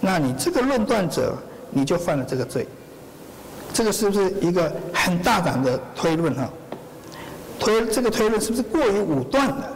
[0.00, 1.34] 那你这个论断者
[1.70, 2.66] 你就犯了这个罪，
[3.76, 6.48] 这个是不是一个很大胆的推论哈？
[7.58, 9.68] 推这个推论是不是过于武断了？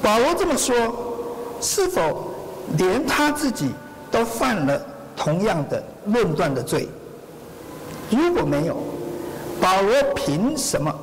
[0.00, 0.76] 保罗这么说，
[1.60, 2.32] 是否
[2.78, 3.70] 连他自己
[4.08, 4.80] 都犯了？
[5.16, 6.88] 同样的论断的罪，
[8.08, 8.76] 如果没有，
[9.60, 10.94] 保罗凭什么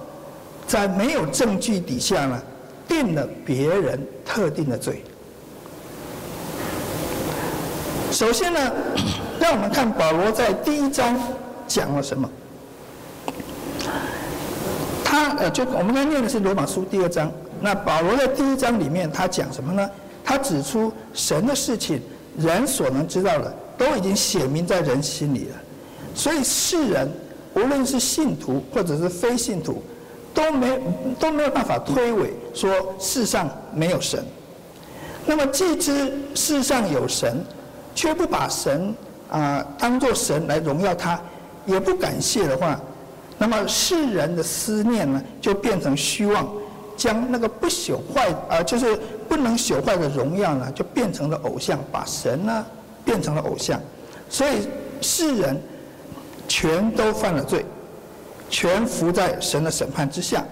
[0.66, 2.42] 在没有证据底下呢，
[2.88, 5.04] 定了别人特定的罪？
[8.10, 8.60] 首先呢，
[9.38, 11.20] 让我们看保罗在第一章
[11.70, 12.30] 讲了什么。
[15.06, 19.90] 他呃，就我们刚才念的是罗马书第二章，那保罗在第一章里面他讲什么呢？
[20.26, 22.02] 他指出神的事情，
[22.38, 23.56] 人所能知道的。
[23.80, 25.56] 都已经写明在人心里了，
[26.14, 27.10] 所以世人
[27.54, 29.82] 无论是信徒或者是非信徒，
[30.34, 30.78] 都没
[31.18, 34.22] 都没有办法推诿说世上没有神。
[35.26, 37.42] 那么既知世上有神，
[37.96, 38.94] 却不把神
[39.32, 41.18] 啊当做神来荣耀他，
[41.66, 42.80] 也不感谢的话，
[43.38, 46.48] 那么世人的思念呢，就变成虚妄，
[46.98, 52.66] 将那个不朽坏啊，就是不能朽坏的荣耀呢，就变成了偶像，把神呢
[53.06, 53.80] 变成了偶像，
[54.30, 54.68] 所以
[55.02, 55.60] 世人
[56.48, 57.66] 全都犯了罪，
[58.50, 60.44] 全服在神的审判之下。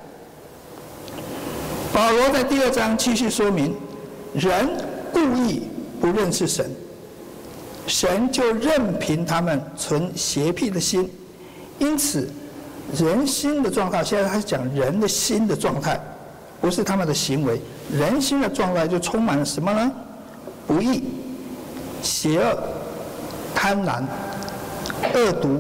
[1.94, 3.76] 保罗在第二章继续说明，
[4.34, 4.70] 人
[5.12, 5.64] 故意
[6.00, 6.70] 不认识神，
[7.88, 11.10] 神就任凭他们存邪僻的心，
[11.80, 12.30] 因此。
[12.98, 16.00] 人心的状态，现在他是讲人的心的状态，
[16.62, 17.60] 不是他们的行为。
[17.92, 19.92] 人心的状态就充满了什么呢？
[20.66, 21.04] 不义、
[22.02, 22.58] 邪恶、
[23.54, 24.04] 贪婪、
[25.14, 25.60] 恶毒，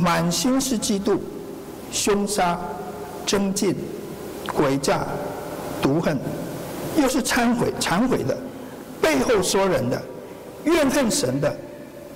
[0.00, 1.20] 满心是嫉妒、
[1.92, 2.58] 凶杀、
[3.24, 3.76] 争竞、
[4.48, 5.06] 诡诈、
[5.80, 6.18] 毒恨，
[6.96, 8.36] 又是忏悔、忏悔的，
[9.00, 10.02] 背后说人的，
[10.64, 11.54] 怨恨神的，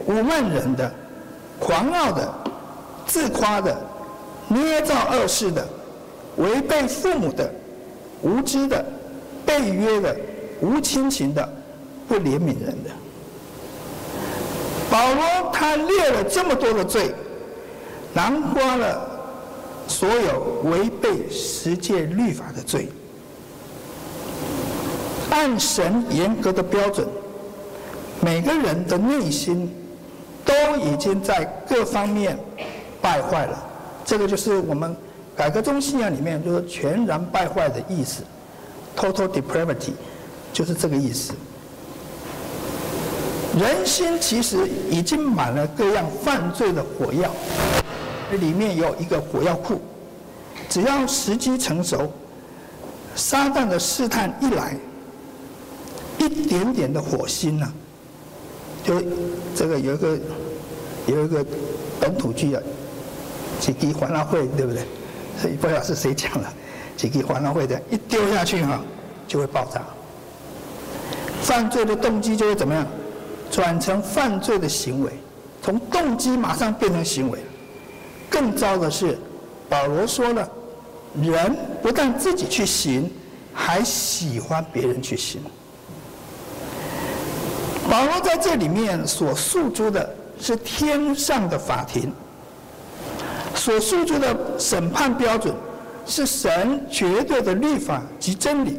[0.09, 0.93] 侮慢人的，
[1.59, 2.35] 狂傲的，
[3.07, 3.77] 自夸的。
[4.51, 5.69] 捏造恶事的，
[6.39, 7.53] 违背父母的，
[8.23, 8.83] 无知的，
[9.45, 10.17] 背约的，
[10.63, 11.47] 无亲情的，
[12.09, 12.91] 不怜悯人的。
[14.91, 17.15] 保罗他列了这么多的罪，
[18.15, 19.07] 囊括了
[19.87, 22.89] 所有违背十诫律法的罪。
[25.31, 27.07] 按神严格的标准，
[28.21, 29.71] 每个人的内心
[30.45, 32.39] 都已经在各方面
[33.01, 33.65] 败坏了。
[34.05, 34.97] 这个就是我们
[35.37, 38.23] 改革宗信仰里面就是全然败坏的意思
[38.97, 39.93] ，total depravity，
[40.53, 41.33] 就是这个意思。
[43.59, 47.31] 人心其实已经满了各样犯罪的火药，
[48.41, 49.81] 里面有一个火药库，
[50.69, 52.13] 只要时机成熟，
[53.15, 54.77] 撒旦的试探一来，
[56.19, 57.73] 一点点的火星呢、啊，
[58.89, 58.95] 就
[59.55, 60.19] 这个有一个
[61.07, 61.45] 有一个
[62.01, 62.63] 本土剧啊。
[63.61, 64.83] 几滴环绕会对不对？
[65.37, 66.49] 所以不知道是谁讲了，
[66.97, 68.81] 几滴环绕会的，一丢下去哈，
[69.27, 69.83] 就会爆炸。
[71.43, 72.87] 犯罪的动机就会怎么样？
[73.51, 75.11] 转成犯罪的行为，
[75.61, 77.41] 从动机马上变成行为。
[78.31, 79.19] 更糟的是，
[79.69, 80.49] 保罗说了，
[81.21, 83.11] 人不但自己去行，
[83.53, 85.41] 还喜欢别人去行。
[87.91, 90.09] 保罗在这里面所诉诸的
[90.41, 92.13] 是天上的法庭。
[93.55, 95.55] 所诉诸的审判标准
[96.07, 98.79] 是神绝对的律法及真理。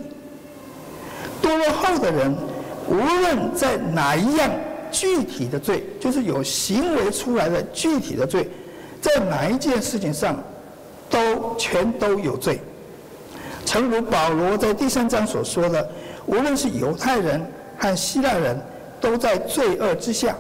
[1.41, 2.36] 堕落后的人，
[2.88, 4.50] 无论在哪一样
[4.91, 8.50] 具体的罪，就是有行为出来的具体的罪，
[9.02, 10.38] 在哪一件事情上，
[11.10, 12.62] 都全都有罪。
[13.65, 15.89] 诚如保罗在第三章所说的，
[16.26, 17.41] 无论是犹太人
[17.78, 18.60] 和希腊人，
[19.01, 20.35] 都在罪恶之下，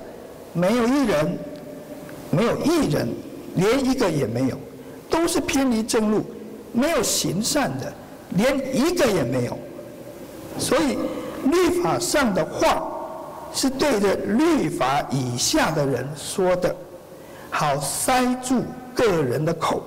[0.53, 1.37] 没有一人，
[2.31, 3.07] 没有一人。
[3.55, 4.57] 连一个也没有，
[5.09, 6.23] 都是偏离正路，
[6.71, 7.91] 没有行善的，
[8.29, 9.57] 连一个也没有。
[10.57, 10.97] 所以，
[11.45, 12.87] 律法上的话
[13.51, 16.73] 是对着律法以下的人说的，
[17.49, 19.81] 好塞住个人的口，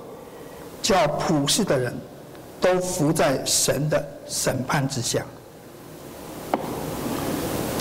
[0.82, 1.94] 叫普世的人
[2.60, 5.24] 都服在神的审判之下。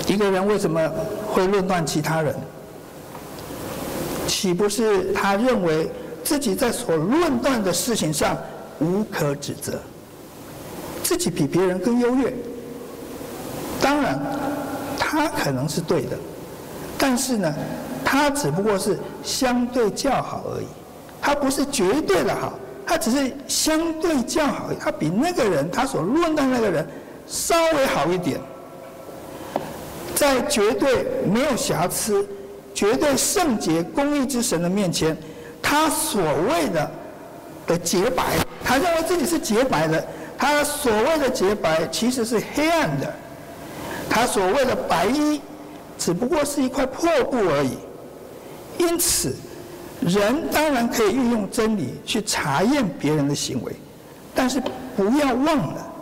[0.06, 0.80] 一个人为什么
[1.32, 2.34] 会论断其他人？
[4.26, 5.90] 岂不是他认为
[6.24, 8.36] 自己在所论断的事情上
[8.80, 9.78] 无可指责，
[11.02, 12.32] 自己比别人更优越？
[13.80, 14.18] 当然，
[14.98, 16.16] 他可能是对的，
[16.96, 17.54] 但是呢，
[18.04, 20.66] 他只不过是相对较好而已，
[21.20, 22.54] 他不是绝对的好，
[22.86, 26.86] 他只是相对较好，他比那个人他所论断那个人
[27.26, 28.40] 稍微好一点，
[30.22, 32.24] 在绝对没有瑕疵。
[32.74, 35.14] 绝对圣洁、公义之神的面前，
[35.60, 36.90] 他所谓的
[37.66, 38.24] 的洁白，
[38.64, 40.02] 他认为自己是洁白的。
[40.38, 43.12] 他所谓的洁白其实是黑暗的。
[44.08, 45.38] 他所谓的白衣，
[45.98, 47.76] 只不过是一块破布而已。
[48.78, 49.36] 因此，
[50.00, 53.72] 人当然可以运用真理去查验别人的行为，
[54.34, 54.62] 但是
[54.96, 55.92] 不要忘了，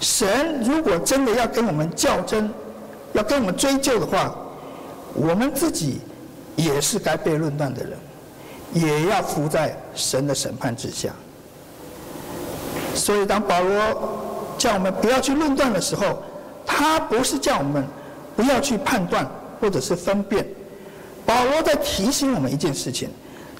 [0.00, 2.50] 神如果真的要跟我们较真，
[3.12, 4.34] 要跟我们追究的话。
[5.14, 6.00] 我们自己
[6.56, 7.98] 也是该被论断的人，
[8.72, 11.10] 也要服在神的审判之下。
[12.94, 16.22] 所以，当保罗叫我们不要去论断的时候，
[16.64, 17.86] 他不是叫我们
[18.34, 20.46] 不要去判断或者是分辨。
[21.26, 23.10] 保罗在提醒我们一件事情：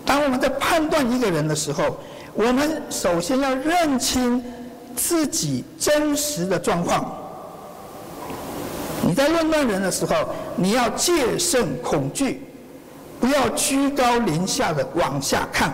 [0.06, 1.98] 当我们在判断一个人的时候，
[2.32, 4.42] 我们首先要认清
[4.96, 7.14] 自己真实的状况。
[9.04, 10.14] 你在论断人的时候，
[10.56, 12.40] 你要戒慎恐惧，
[13.20, 15.72] 不要居高临下的往下看，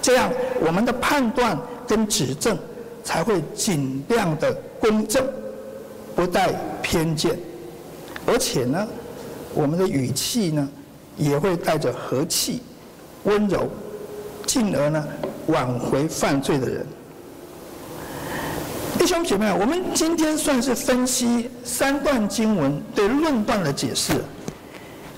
[0.00, 2.56] 这样我们的判断跟指正
[3.02, 5.24] 才会尽量的公正，
[6.14, 7.38] 不带偏见，
[8.24, 8.86] 而且呢，
[9.52, 10.68] 我们的语气呢
[11.16, 12.62] 也会带着和气、
[13.24, 13.68] 温柔，
[14.46, 15.04] 进而呢
[15.46, 16.86] 挽回犯罪的人。
[18.98, 24.12] 弟兄姐妹，我们今天算是分析三段经文对论断的解释。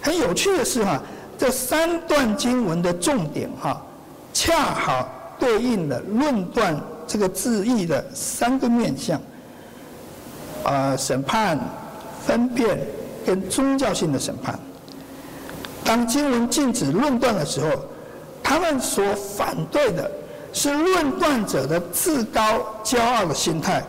[0.01, 1.03] 很有趣的是哈，
[1.37, 3.85] 这三段经文的重点哈，
[4.33, 5.09] 恰好
[5.39, 9.20] 对应了论断这个字义的三个面向。
[10.62, 11.59] 啊，审判、
[12.27, 12.79] 分辨
[13.27, 14.59] 跟宗教性的审判。
[15.85, 17.70] 当经文禁止论断的时候，
[18.43, 20.11] 他们所反对的。
[20.55, 23.84] 是论断者的自高骄傲的心态，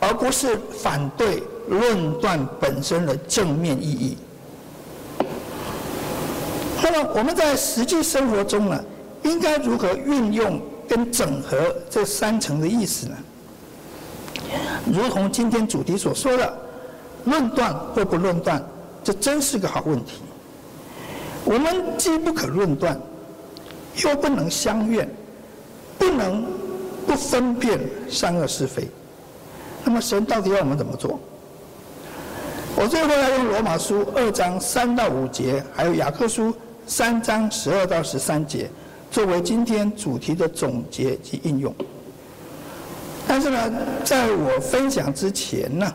[0.00, 4.18] 而不是反对论断本身的正面意义。
[6.82, 8.84] 那么我们在实际生活中呢，
[9.22, 13.16] 应该如何运用跟整合这三层的意思呢？
[14.92, 16.58] 如同今天主题所说的，
[17.26, 18.60] 论断或不论断，
[19.04, 20.14] 这真是个好问题。
[21.44, 23.00] 我们既不可论断，
[24.04, 25.08] 又不能相怨。
[26.00, 26.42] 不能
[27.06, 27.78] 不分辨
[28.08, 28.88] 善恶是非，
[29.84, 31.20] 那么神到底要我们怎么做？
[32.74, 36.54] 我最后要用罗马书二章三到五节，还有雅各书
[36.86, 38.70] 三章十二到十三节，
[39.10, 41.74] 作为今天主题的总结及应用。
[43.28, 43.70] 但是呢，
[44.02, 45.94] 在我分享之前呢，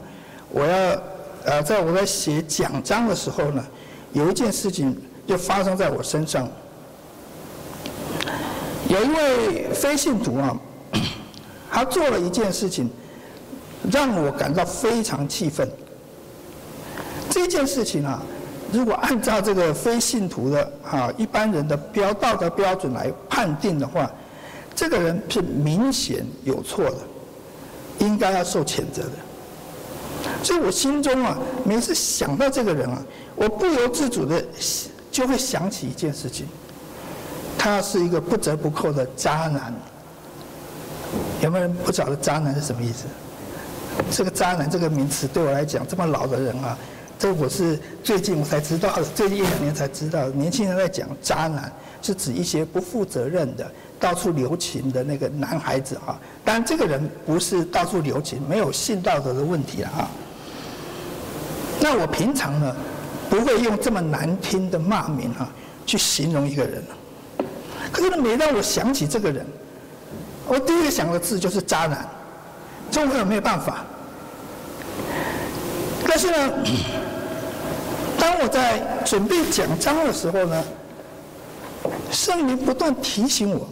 [0.50, 1.02] 我要
[1.46, 3.66] 呃，在我在写讲章的时候呢，
[4.14, 4.96] 有一件事情
[5.26, 6.48] 就发生在我身上。
[8.96, 10.58] 有一位非信徒啊，
[11.70, 12.90] 他做了一件事情，
[13.92, 15.70] 让我感到非常气愤。
[17.30, 18.22] 这件事情啊，
[18.72, 24.10] 如果按照这个非信徒的啊一般人的标道德标准来判定的话，
[24.74, 26.98] 这个人是明显有错的，
[28.00, 29.12] 应该要受谴责的。
[30.42, 33.04] 所以我心中啊，每次想到这个人啊，
[33.36, 34.42] 我不由自主的
[35.12, 36.48] 就会想起一件事情。
[37.58, 39.74] 他是一个不折不扣的渣男。
[41.42, 43.06] 有没有人不晓得渣男是什么意思？
[44.12, 46.78] 这个渣男这个名词对我来讲，这么老的人啊，
[47.18, 56.20] 这我是最近我才知道，最近一两年才知道，年轻人在讲渣男是指一些不负责任的、到处留情的那个男孩子啊。
[56.44, 60.10] 当然，这个人不是到处留情，没有性道德的问题了啊。
[61.80, 62.76] 那我平常呢，
[63.30, 65.50] 不会用这么难听的骂名啊，
[65.86, 66.84] 去形容一个人。
[67.96, 69.46] 可是呢，每当我想起这个人，
[70.46, 72.06] 我第一个想的字就是渣男，
[72.92, 73.86] 这我也没有办法。
[76.06, 76.54] 但是呢，
[78.20, 80.62] 当我在准备讲章的时候呢，
[82.12, 83.66] 圣灵不断提醒我，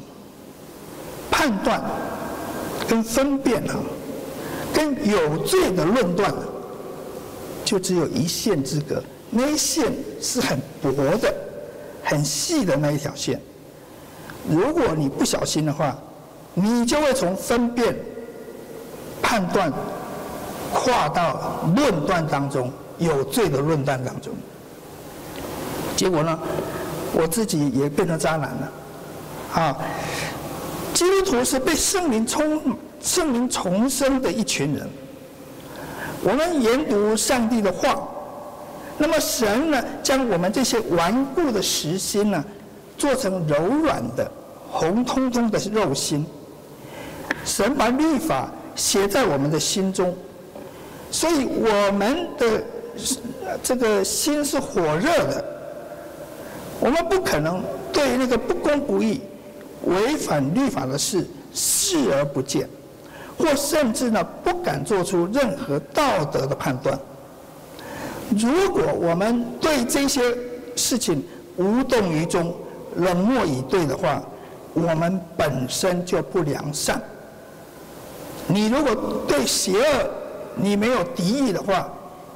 [1.29, 1.83] 判断
[2.87, 3.75] 跟分辨啊，
[4.73, 6.33] 跟有罪的论断，
[7.65, 11.33] 就只有一线之隔，那一线是很薄的、
[12.05, 13.37] 很细的那一条线。
[14.49, 15.95] 如果你不小心的话，
[16.53, 17.95] 你就会从分辨、
[19.21, 19.71] 判断
[20.73, 24.33] 跨到论断当中，有罪的论断当中。
[25.95, 26.37] 结果呢，
[27.13, 28.71] 我自己也变成渣男了。
[29.53, 29.77] 啊，
[30.93, 32.59] 基督徒是被圣灵充、
[33.01, 34.89] 圣灵重生的一群人。
[36.23, 38.07] 我们研读上帝的话，
[38.97, 42.43] 那么神呢，将我们这些顽固的实心呢，
[43.03, 44.31] 做成柔软的、
[44.71, 46.25] 红彤彤的肉心，
[47.43, 50.15] 神把律法写在我们的心中，
[51.11, 52.63] 所以我们的
[53.61, 55.43] 这个心是火热的。
[56.79, 59.19] 我们不可能对那个不公不义、
[59.83, 62.69] 违反律法的事视而不见，
[63.37, 66.97] 或甚至呢不敢做出任何道德的判断。
[68.29, 70.21] 如果我们对这些
[70.77, 71.21] 事情
[71.57, 72.55] 无动于衷，
[72.97, 74.21] 冷漠以对的话，
[74.73, 77.01] 我们本身就不良善。
[78.47, 80.09] 你如果对邪恶
[80.55, 81.89] 你没有敌意的话，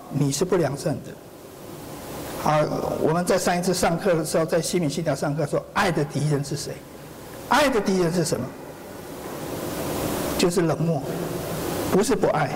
[0.09, 1.11] 你是不良善的。
[2.41, 2.57] 好，
[3.01, 6.73] 我们在上一次上课的时候，在西敏信条上课说，爱的敌人是谁？
[7.49, 8.45] 爱的敌人是什么？
[10.37, 11.01] 就是冷漠，
[11.91, 12.49] 不是不爱。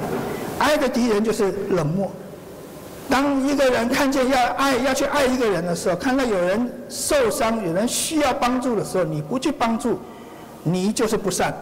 [0.60, 2.12] 爱的敌人就是冷漠。
[3.12, 9.99] 当一个人看见要爱要去爱一个人的时候，看到有人受伤、有人需要帮助的时候，你不去帮助，
[10.64, 11.53] 你就是不善。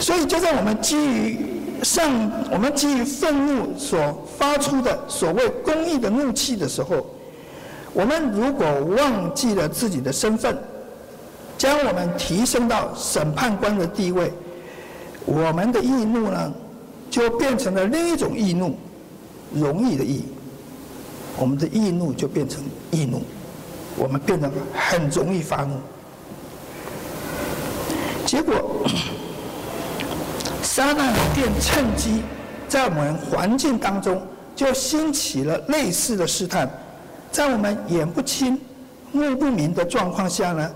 [0.00, 1.38] 所以，就在我们基于
[1.82, 2.10] 上，
[2.50, 7.06] 我们基于愤怒所发出的所谓公义的怒气的时候，
[7.92, 10.56] 我们如果忘记了自己的身份，
[11.58, 14.32] 将我们提升到审判官的地位，
[15.26, 16.50] 我们的义怒呢，
[17.10, 18.76] 就变成了另一种易怒，
[19.52, 20.24] 容易的易。
[21.38, 23.22] 我们的易怒就变成易怒，
[23.96, 25.76] 我们变得很容易发怒。
[28.24, 28.86] 结果，
[30.62, 32.22] 撒旦便趁机
[32.68, 34.20] 在我们环境当中
[34.54, 36.68] 就兴起了类似的试探，
[37.30, 38.58] 在我们眼不清、
[39.12, 40.70] 目不明的状况下呢，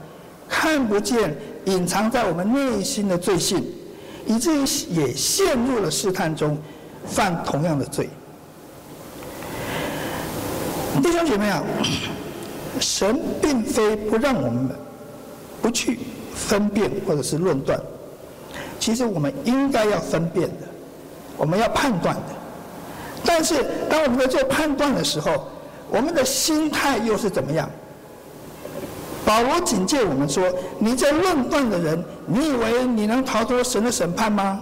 [0.48, 3.64] 看不见隐藏在我们内心的罪性，
[4.30, 6.56] 以至于也陷入了试探中，
[7.04, 8.08] 犯同样的罪。
[11.02, 11.60] 弟兄姐妹啊，
[12.78, 14.68] 神并非不让我们
[15.60, 15.98] 不去
[16.32, 17.80] 分辨或者是论断，
[18.78, 20.68] 其实我们应该要分辨的，
[21.36, 22.22] 我们要判断的。
[23.24, 25.48] 但是当我们在做判断的时候，
[25.90, 27.68] 我们的心态又是怎么样？
[29.30, 30.42] 保罗警戒我们说：
[30.80, 34.60] 你在论断的人，你以为你能逃脱神的审判吗？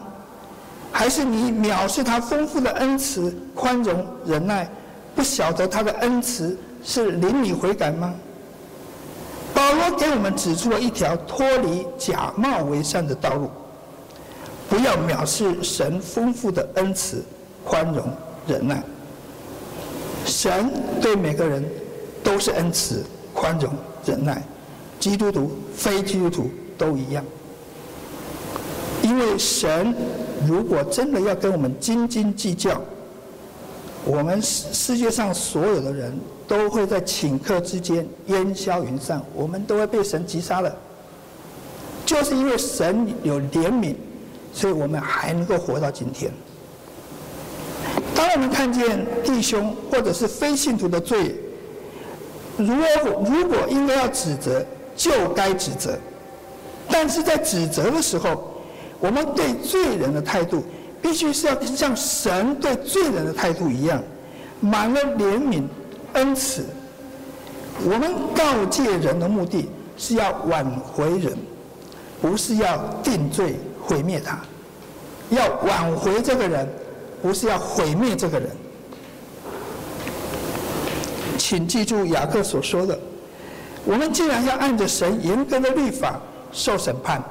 [0.93, 4.69] 还是你藐视他丰富的恩慈、宽容、忍耐？
[5.17, 6.55] 不晓得他的恩慈
[6.85, 8.15] 是领你悔改吗？
[9.55, 13.51] 保罗给我们指出了一条脱离假冒为善的道路，
[14.69, 17.25] 不要藐视神丰富的恩慈、
[17.65, 18.05] 宽容、
[18.47, 18.83] 忍耐。
[20.27, 21.65] 神对每个人
[22.23, 23.03] 都是恩慈、
[23.33, 23.73] 宽容、
[24.05, 24.43] 忍耐，
[24.99, 27.25] 基督徒、非基督徒都一样。
[29.03, 29.95] 因为神
[30.47, 32.81] 如果真的要跟我们斤斤计较，
[34.05, 40.75] 我们世世界上所有的人都会在顷刻之间烟消云散，我们都会被神击杀了。
[42.05, 43.95] 就是因为神有怜悯，
[44.53, 46.33] 所以我们还能够活到今天。
[48.15, 51.35] 当我们看见弟兄或者是非信徒的罪，
[52.57, 54.65] 如果如果应该要指责，
[54.99, 55.99] 就该指责。
[56.91, 58.53] 但是在指责的时候，
[59.01, 60.63] 我们对罪人的态度。
[61.01, 64.03] 必须是要像神对罪人的态度一样，
[64.61, 65.63] 满了怜悯、
[66.15, 66.65] 恩慈。
[67.85, 71.39] 我们告诫人的目的是要挽回人，
[72.21, 74.41] 不是要定罪毁灭他。
[75.31, 76.69] 要挽回这个人，
[77.23, 78.51] 不是要毁灭这个人。
[81.39, 82.99] 请记住雅各所说的：
[83.85, 86.21] 我们既然要按着神严格的律法
[86.53, 87.23] 受审判。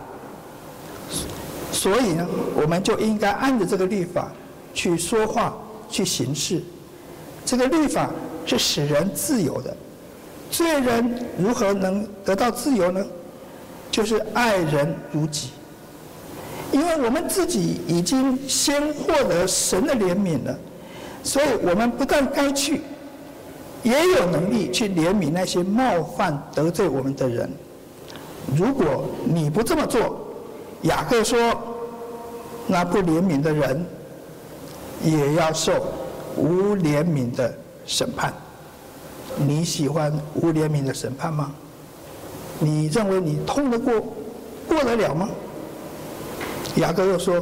[1.71, 2.25] 所以呢，
[2.55, 4.31] 我们就应该按着这个律法
[4.73, 5.55] 去说话、
[5.89, 6.61] 去行事。
[7.45, 8.09] 这个律法
[8.45, 9.75] 是使人自由的。
[10.49, 13.05] 罪人如何能得到自由呢？
[13.91, 15.49] 就是爱人如己。
[16.71, 20.57] 因为我们自己已经先获得神的怜悯了，
[21.23, 22.81] 所以我们不但该去，
[23.83, 27.49] 也有能力去怜悯那些冒犯得罪我们的人。
[28.55, 30.19] 如果你不这么做，
[30.83, 31.37] 雅各说
[32.67, 33.85] ：“那不怜悯的人，
[35.03, 35.93] 也要受
[36.35, 37.53] 无怜悯的
[37.85, 38.33] 审判。
[39.37, 41.51] 你喜欢无怜悯的审判吗？
[42.59, 43.93] 你认为你通得过、
[44.67, 45.29] 过得了吗？”
[46.77, 47.35] 雅各又说：“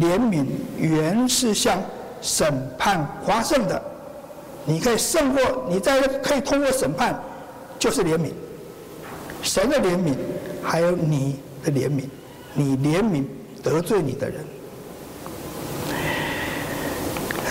[0.00, 0.46] 怜悯
[0.76, 1.82] 原是向
[2.20, 3.82] 审判夸胜的，
[4.66, 7.18] 你可以胜过，你在可以通过审判，
[7.78, 8.32] 就是怜悯。
[9.42, 10.14] 神的怜悯，
[10.62, 12.02] 还有你的怜悯。”
[12.58, 13.22] 你怜悯
[13.62, 14.42] 得罪你的人，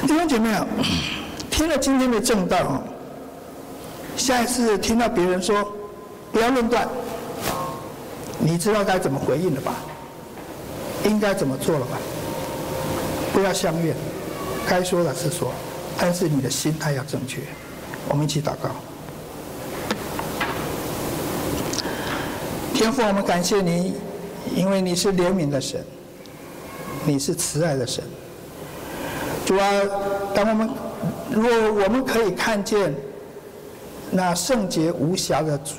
[0.01, 0.66] 弟兄姐妹啊，
[1.51, 2.84] 听了今天的正道啊，
[4.18, 5.72] 下一次听到别人说
[6.32, 6.89] 不要论断，
[8.39, 9.76] 你知道该怎么回应了吧？
[11.03, 11.99] 应该怎么做了吧？
[13.32, 13.95] 不要相怨，
[14.68, 15.53] 该说的是说，
[15.98, 17.41] 但是你的心态要正确。
[18.08, 18.70] 我们一起祷告，
[22.74, 23.96] 天父，我们感谢你。
[24.56, 25.84] 因为你是怜悯的神，
[27.04, 28.04] 你是慈爱的神。
[29.43, 29.72] 主啊，
[30.36, 30.70] 当我们
[31.32, 32.93] 如果我们可以看见
[34.12, 35.74] 那圣洁无瑕的主，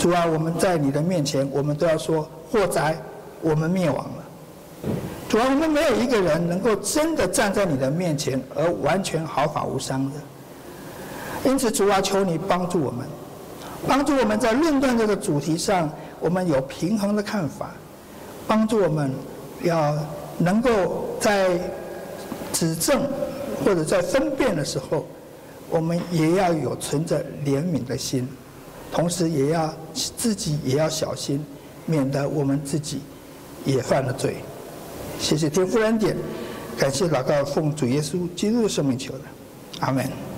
[0.00, 3.00] 主啊，我们在你的面前，我们都要说：祸哉，
[3.40, 4.25] 我们灭亡了。
[5.28, 10.12] 主啊，我们没有一个人能够真的站在你的面前而完全毫发无伤的。
[11.44, 13.06] 因此，主啊，求你帮助我们，
[13.86, 15.90] 帮助我们在论断这个主题上。
[16.18, 17.72] 我们有平衡的看法，
[18.48, 19.12] 帮助我们
[19.62, 19.94] 要
[20.38, 21.60] 能够在
[22.54, 23.02] 指正
[23.62, 25.06] 或者在分辨的时候，
[25.68, 28.26] 我们也要有存着怜悯的心，
[28.90, 31.44] 同时也要自己也要小心，
[31.84, 33.02] 免得我们自己
[33.66, 34.36] 也犯了罪。
[35.18, 36.16] 谢谢天父恩典，
[36.78, 39.20] 感谢祷告奉主耶稣基督的圣名求的，
[39.80, 40.35] 阿门。